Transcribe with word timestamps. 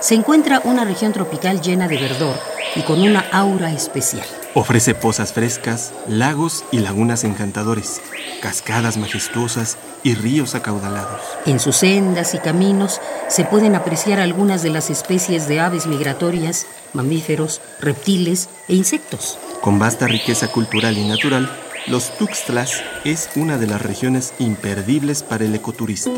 se 0.00 0.14
encuentra 0.14 0.60
una 0.64 0.84
región 0.84 1.12
tropical 1.12 1.60
llena 1.60 1.88
de 1.88 1.98
verdor 1.98 2.38
y 2.74 2.82
con 2.82 3.00
una 3.00 3.20
aura 3.32 3.72
especial. 3.72 4.26
Ofrece 4.54 4.94
pozas 4.94 5.32
frescas, 5.32 5.92
lagos 6.08 6.64
y 6.72 6.78
lagunas 6.78 7.24
encantadores, 7.24 8.00
cascadas 8.40 8.96
majestuosas 8.96 9.76
y 10.02 10.14
ríos 10.14 10.54
acaudalados. 10.54 11.20
En 11.46 11.60
sus 11.60 11.76
sendas 11.76 12.34
y 12.34 12.38
caminos 12.38 13.00
se 13.28 13.44
pueden 13.44 13.74
apreciar 13.74 14.20
algunas 14.20 14.62
de 14.62 14.70
las 14.70 14.90
especies 14.90 15.48
de 15.48 15.60
aves 15.60 15.86
migratorias, 15.86 16.66
mamíferos, 16.92 17.60
reptiles 17.80 18.48
e 18.68 18.74
insectos. 18.74 19.38
Con 19.60 19.78
vasta 19.78 20.06
riqueza 20.06 20.48
cultural 20.48 20.96
y 20.96 21.06
natural, 21.06 21.50
los 21.86 22.16
Tuxtlas 22.18 22.82
es 23.04 23.30
una 23.36 23.58
de 23.58 23.66
las 23.66 23.82
regiones 23.82 24.34
imperdibles 24.38 25.22
para 25.22 25.44
el 25.44 25.54
ecoturista. 25.54 26.10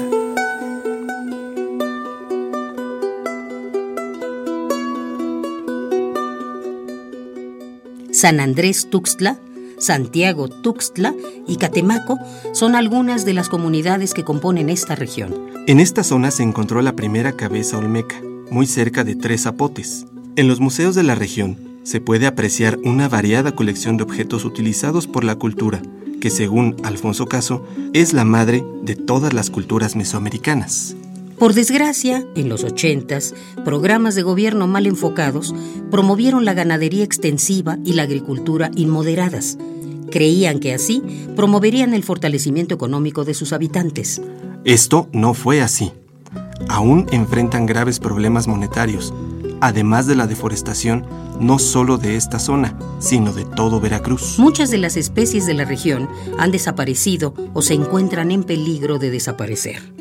San 8.20 8.38
Andrés 8.38 8.88
Tuxtla, 8.90 9.38
Santiago 9.78 10.48
Tuxtla 10.48 11.14
y 11.48 11.56
Catemaco 11.56 12.18
son 12.52 12.74
algunas 12.74 13.24
de 13.24 13.32
las 13.32 13.48
comunidades 13.48 14.12
que 14.12 14.24
componen 14.24 14.68
esta 14.68 14.94
región. 14.94 15.34
En 15.66 15.80
esta 15.80 16.04
zona 16.04 16.30
se 16.30 16.42
encontró 16.42 16.82
la 16.82 16.94
primera 16.94 17.32
cabeza 17.32 17.78
olmeca, 17.78 18.20
muy 18.50 18.66
cerca 18.66 19.04
de 19.04 19.16
Tres 19.16 19.44
Zapotes. 19.44 20.04
En 20.36 20.48
los 20.48 20.60
museos 20.60 20.94
de 20.94 21.02
la 21.02 21.14
región 21.14 21.56
se 21.82 22.02
puede 22.02 22.26
apreciar 22.26 22.78
una 22.84 23.08
variada 23.08 23.52
colección 23.52 23.96
de 23.96 24.02
objetos 24.02 24.44
utilizados 24.44 25.06
por 25.06 25.24
la 25.24 25.36
cultura, 25.36 25.80
que 26.20 26.28
según 26.28 26.76
Alfonso 26.82 27.24
Caso 27.24 27.64
es 27.94 28.12
la 28.12 28.26
madre 28.26 28.62
de 28.82 28.96
todas 28.96 29.32
las 29.32 29.48
culturas 29.48 29.96
mesoamericanas. 29.96 30.94
Por 31.40 31.54
desgracia, 31.54 32.26
en 32.34 32.50
los 32.50 32.64
ochentas, 32.64 33.34
programas 33.64 34.14
de 34.14 34.20
gobierno 34.20 34.66
mal 34.66 34.86
enfocados 34.86 35.54
promovieron 35.90 36.44
la 36.44 36.52
ganadería 36.52 37.02
extensiva 37.02 37.78
y 37.82 37.94
la 37.94 38.02
agricultura 38.02 38.70
inmoderadas. 38.76 39.56
Creían 40.10 40.60
que 40.60 40.74
así 40.74 41.02
promoverían 41.36 41.94
el 41.94 42.02
fortalecimiento 42.04 42.74
económico 42.74 43.24
de 43.24 43.32
sus 43.32 43.54
habitantes. 43.54 44.20
Esto 44.66 45.08
no 45.14 45.32
fue 45.32 45.62
así. 45.62 45.92
Aún 46.68 47.06
enfrentan 47.10 47.64
graves 47.64 48.00
problemas 48.00 48.46
monetarios, 48.46 49.14
además 49.62 50.06
de 50.06 50.16
la 50.16 50.26
deforestación 50.26 51.06
no 51.40 51.58
solo 51.58 51.96
de 51.96 52.16
esta 52.16 52.38
zona, 52.38 52.78
sino 52.98 53.32
de 53.32 53.46
todo 53.46 53.80
Veracruz. 53.80 54.38
Muchas 54.38 54.70
de 54.70 54.76
las 54.76 54.98
especies 54.98 55.46
de 55.46 55.54
la 55.54 55.64
región 55.64 56.06
han 56.38 56.50
desaparecido 56.50 57.32
o 57.54 57.62
se 57.62 57.72
encuentran 57.72 58.30
en 58.30 58.44
peligro 58.44 58.98
de 58.98 59.10
desaparecer. 59.10 59.99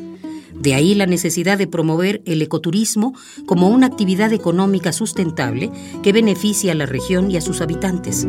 De 0.60 0.74
ahí 0.74 0.94
la 0.94 1.06
necesidad 1.06 1.56
de 1.56 1.66
promover 1.66 2.20
el 2.26 2.42
ecoturismo 2.42 3.14
como 3.46 3.68
una 3.70 3.86
actividad 3.86 4.30
económica 4.34 4.92
sustentable 4.92 5.72
que 6.02 6.12
beneficie 6.12 6.70
a 6.70 6.74
la 6.74 6.84
región 6.84 7.30
y 7.30 7.38
a 7.38 7.40
sus 7.40 7.62
habitantes. 7.62 8.26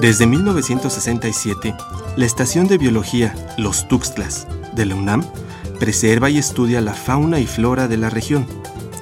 Desde 0.00 0.26
1967, 0.26 1.74
la 2.16 2.24
estación 2.24 2.66
de 2.68 2.78
biología 2.78 3.34
Los 3.58 3.86
Tuxtlas 3.86 4.46
de 4.74 4.86
la 4.86 4.94
UNAM 4.94 5.22
preserva 5.78 6.30
y 6.30 6.38
estudia 6.38 6.80
la 6.80 6.94
fauna 6.94 7.38
y 7.38 7.46
flora 7.46 7.86
de 7.86 7.98
la 7.98 8.08
región. 8.08 8.46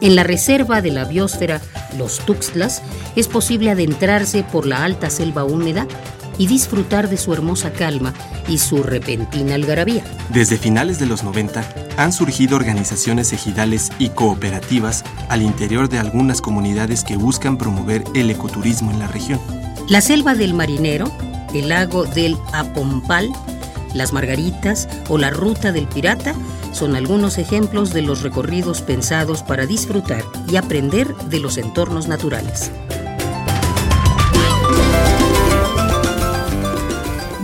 En 0.01 0.17
la 0.17 0.25
reserva 0.25 0.83
de 0.83 0.91
la 0.91 1.05
biosfera 1.05 1.61
Los 1.97 2.19
Tuxtlas 2.27 2.83
es 3.15 3.29
posible 3.29 3.71
adentrarse 3.71 4.43
por 4.43 4.67
la 4.67 4.83
alta 4.83 5.09
selva 5.09 5.45
húmeda 5.45 5.87
y 6.39 6.47
disfrutar 6.47 7.11
de 7.11 7.17
su 7.17 7.33
hermosa 7.33 7.73
calma 7.73 8.15
y 8.49 8.59
su 8.59 8.83
repentina 8.83 9.57
algarabía. 9.57 10.05
Desde 10.33 10.57
finales 10.57 10.99
de 10.99 11.07
los 11.07 11.25
90 11.25 11.65
han 11.97 12.13
surgido 12.13 12.57
organizaciones 12.57 13.33
ejidales 13.33 13.91
y 13.99 14.11
cooperativas 14.11 15.05
al 15.29 15.43
interior 15.43 15.89
de 15.89 15.99
algunas 15.99 16.41
comunidades 16.41 17.05
que 17.05 17.17
buscan 17.17 17.59
promover 17.59 18.05
el 18.15 18.31
ecoturismo 18.31 18.91
en 18.91 19.01
la 19.01 19.09
región. 19.09 19.41
La 19.89 20.01
selva 20.01 20.35
del 20.35 20.55
Marinero, 20.55 21.11
el 21.53 21.69
lago 21.71 22.05
del 22.05 22.37
Apompal, 22.53 23.31
las 23.95 24.13
Margaritas 24.13 24.89
o 25.09 25.19
la 25.19 25.31
Ruta 25.31 25.73
del 25.73 25.87
Pirata 25.87 26.35
son 26.73 26.95
algunos 26.95 27.39
ejemplos 27.39 27.93
de 27.93 28.03
los 28.03 28.23
recorridos 28.23 28.83
pensados 28.83 29.43
para 29.43 29.67
disfrutar 29.67 30.23
y 30.51 30.57
aprender 30.57 31.15
de 31.17 31.41
los 31.41 31.57
entornos 31.57 32.07
naturales. 32.07 32.71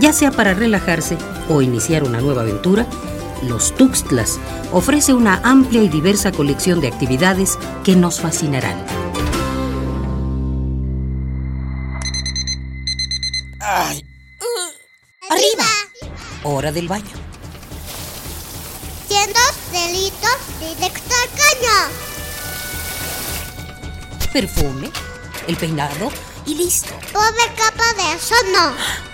Ya 0.00 0.12
sea 0.12 0.30
para 0.32 0.54
relajarse 0.54 1.16
o 1.48 1.62
iniciar 1.62 2.02
una 2.04 2.20
nueva 2.20 2.42
aventura, 2.42 2.86
Los 3.42 3.74
Tuxtlas 3.74 4.40
ofrece 4.72 5.14
una 5.14 5.40
amplia 5.44 5.82
y 5.82 5.88
diversa 5.88 6.32
colección 6.32 6.80
de 6.80 6.88
actividades 6.88 7.58
que 7.84 7.94
nos 7.94 8.20
fascinarán. 8.20 8.84
Ay. 13.60 14.04
Arriba. 15.30 15.64
Hora 16.42 16.72
del 16.72 16.88
baño. 16.88 17.04
Siendo 19.08 19.40
delitos 19.72 20.38
directo 20.60 21.14
al 21.22 21.28
caño. 21.38 21.76
Perfume, 24.32 24.90
el 25.46 25.56
peinado 25.56 26.10
y 26.44 26.56
listo. 26.56 26.92
Pobre 27.12 27.46
capa 27.56 27.84
de 27.94 28.16
eso 28.16 28.34
no. 28.52 29.13